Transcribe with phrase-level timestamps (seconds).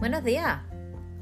[0.00, 0.60] Buenos días.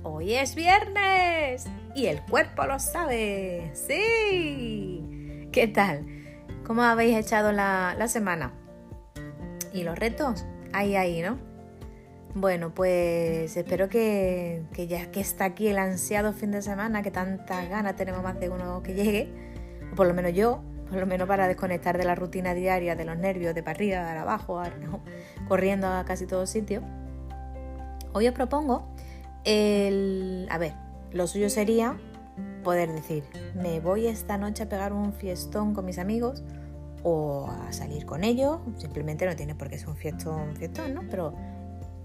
[0.04, 3.72] Hoy es viernes y el cuerpo lo sabe.
[3.74, 5.48] Sí.
[5.51, 6.06] ¿Qué tal?
[6.64, 8.53] ¿Cómo habéis echado la, semana?
[9.72, 10.46] ¿Y los retos?
[10.72, 11.38] Ahí, ahí, ¿no?
[12.36, 17.10] Bueno, pues espero que, que, ya que está aquí el ansiado fin de semana, que
[17.10, 19.29] tantas ganas tenemos más de uno que llegue,
[19.92, 23.04] o por lo menos yo, por lo menos para desconectar de la rutina diaria, de
[23.04, 24.62] los nervios, de para arriba, de abajo,
[25.48, 26.84] corriendo a casi todos sitios
[28.12, 28.89] Hoy os propongo
[29.45, 30.47] el...
[30.51, 30.75] A ver,
[31.12, 31.97] lo suyo sería
[32.62, 36.43] poder decir, me voy esta noche a pegar un fiestón con mis amigos
[37.03, 41.03] o a salir con ellos, simplemente no tiene por qué ser un fiestón, fiestón, ¿no?
[41.09, 41.34] Pero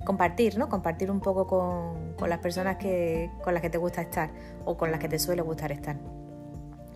[0.06, 0.70] compartir, ¿no?
[0.70, 4.32] Compartir un poco con, con, las personas que, con las que te gusta estar
[4.66, 5.98] o con las que te suele gustar estar.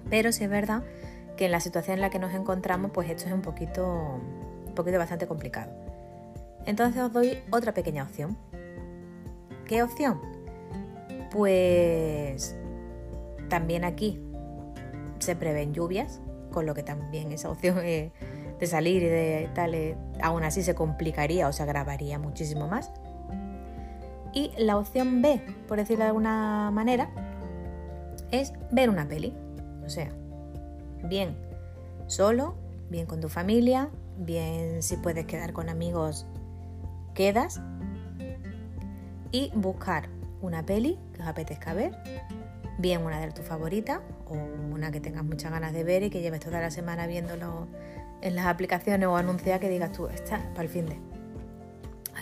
[0.09, 0.83] Pero sí es verdad
[1.35, 4.21] que en la situación en la que nos encontramos, pues esto es un poquito,
[4.65, 5.71] un poquito bastante complicado.
[6.65, 8.37] Entonces os doy otra pequeña opción.
[9.67, 10.21] ¿Qué opción?
[11.31, 12.55] Pues
[13.49, 14.21] también aquí
[15.19, 19.95] se prevén lluvias, con lo que también esa opción de salir y de tal, eh,
[20.21, 22.91] aún así se complicaría o se agravaría muchísimo más.
[24.33, 27.09] Y la opción B, por decirlo de alguna manera,
[28.31, 29.33] es ver una peli.
[29.85, 30.11] O sea,
[31.03, 31.35] bien
[32.07, 32.55] solo,
[32.89, 36.25] bien con tu familia, bien si puedes quedar con amigos,
[37.13, 37.61] quedas
[39.31, 40.09] y buscar
[40.41, 41.91] una peli que os apetezca ver,
[42.77, 44.33] bien una de tus favoritas o
[44.73, 47.67] una que tengas muchas ganas de ver y que lleves toda la semana viéndolo
[48.21, 50.97] en las aplicaciones o anunciar que digas tú, está para el fin de.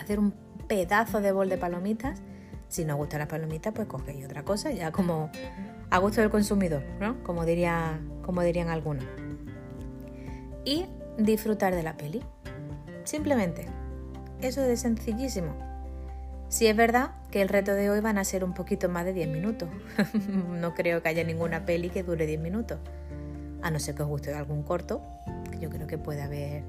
[0.00, 0.34] Hacer un
[0.68, 2.20] pedazo de bol de palomitas.
[2.68, 5.30] Si no gustan las palomitas, pues cogéis otra cosa, ya como
[5.90, 7.22] a gusto del consumidor, ¿no?
[7.22, 9.04] Como, diría, como dirían algunos.
[10.64, 12.22] Y disfrutar de la peli.
[13.04, 13.66] Simplemente.
[14.40, 15.65] Eso es sencillísimo.
[16.48, 19.12] Si es verdad que el reto de hoy van a ser un poquito más de
[19.12, 19.68] 10 minutos.
[20.50, 22.78] no creo que haya ninguna peli que dure 10 minutos.
[23.62, 25.02] A no ser que os guste algún corto,
[25.50, 26.62] que yo creo que puede haber.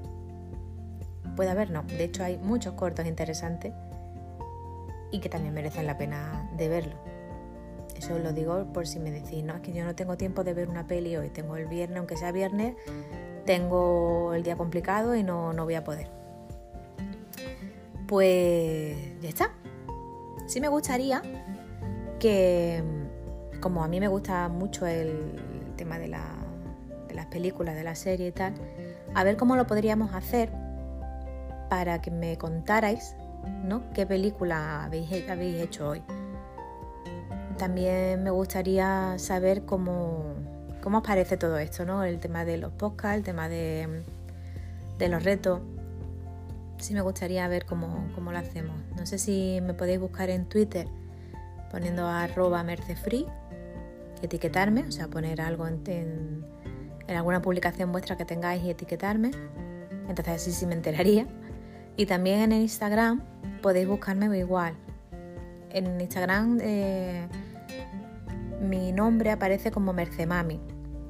[1.36, 1.84] Puede haber, no.
[1.84, 3.72] De hecho, hay muchos cortos interesantes
[5.12, 6.94] y que también merecen la pena de verlo.
[7.96, 10.54] Eso lo digo por si me decís, no, es que yo no tengo tiempo de
[10.54, 11.30] ver una peli hoy.
[11.30, 12.74] Tengo el viernes, aunque sea viernes,
[13.44, 16.08] tengo el día complicado y no, no voy a poder.
[18.06, 19.52] Pues ya está
[20.48, 21.22] Sí me gustaría
[22.18, 22.82] que,
[23.60, 28.32] como a mí me gusta mucho el tema de, las películas, de la serie y
[28.32, 28.54] tal,
[29.14, 30.50] a ver cómo lo podríamos hacer
[31.68, 33.14] para que me contarais
[33.62, 33.82] ¿no?
[33.92, 36.02] qué película habéis, hecho hoy.
[37.58, 40.32] También me gustaría saber cómo,
[40.82, 42.04] cómo os parece todo esto, ¿no?
[42.04, 44.02] El tema de los podcasts, el tema de,
[44.96, 45.60] de los retos
[46.78, 48.76] sí me gustaría ver cómo, cómo, lo hacemos.
[48.96, 50.88] No sé si me podéis buscar en Twitter
[51.70, 53.26] poniendo arroba mercefree,
[54.22, 56.44] etiquetarme, o sea, poner algo en,
[57.08, 59.30] alguna publicación vuestra que tengáis y etiquetarme.
[60.08, 61.26] Entonces así sí me enteraría.
[61.96, 63.22] Y también en Instagram
[63.62, 64.74] podéis buscarme igual.
[65.70, 67.28] En Instagram eh,
[68.60, 70.60] mi nombre aparece como Mercemami.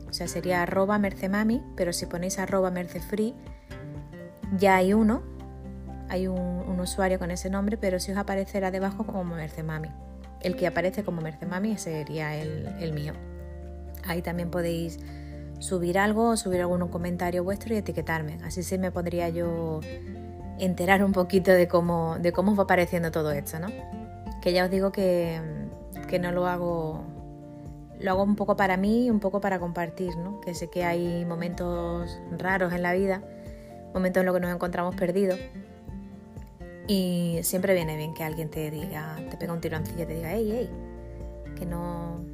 [0.09, 3.35] O sea, sería arroba mercemami, pero si ponéis arroba mercefree,
[4.57, 5.23] ya hay uno
[6.09, 9.89] hay un, usuario con ese nombre, pero si os aparecerá debajo como Mercemami.
[10.41, 13.13] El que aparece como Mercemami sería el, mío.
[14.07, 14.99] Ahí también podéis
[15.59, 18.39] subir algo, subir algún comentario vuestro y etiquetarme.
[18.45, 19.81] Así se me podría yo
[20.59, 23.69] enterar un poquito de cómo, de cómo va apareciendo todo esto, ¿no?
[24.41, 25.41] Que ya os digo que,
[26.09, 27.03] que no lo hago,
[27.99, 30.41] lo hago un poco para mí y un poco para compartir, ¿no?
[30.41, 33.23] Que sé que hay momentos raros en la vida,
[33.93, 35.39] momentos en los que nos encontramos perdidos
[36.89, 40.33] y siempre viene bien que alguien te diga, te pega un tironcillo y te diga,
[40.33, 40.71] hey, hey,
[41.55, 42.25] que no,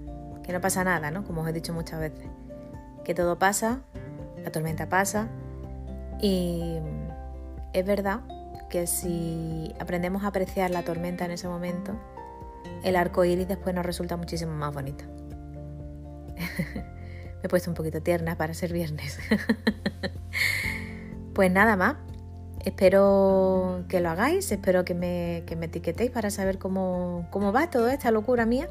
[0.45, 1.25] que no pasa nada, ¿no?
[1.25, 2.27] Como os he dicho muchas veces.
[3.05, 3.81] Que todo pasa,
[4.43, 5.29] la tormenta pasa
[6.21, 6.79] y
[7.73, 8.21] es verdad
[8.71, 11.99] que si aprendemos a apreciar la tormenta en ese momento,
[12.85, 15.05] el arco iris después nos resulta muchísimo más bonito.
[16.77, 19.19] Me he puesto un poquito tierna para ser viernes.
[21.35, 21.97] pues nada más.
[22.65, 27.69] Espero que lo hagáis, espero que me, que me etiquetéis para saber cómo, cómo va
[27.69, 28.69] toda esta locura mía.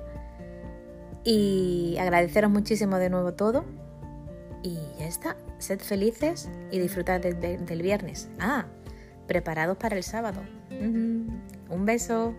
[1.24, 3.66] Y agradeceros muchísimo de nuevo todo.
[4.64, 8.30] Y ya está, sed felices y disfrutad del viernes.
[8.40, 8.66] Ah,
[9.28, 10.42] preparados para el sábado.
[10.72, 12.34] Un beso.